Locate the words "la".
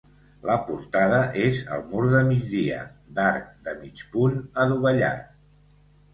0.49-0.53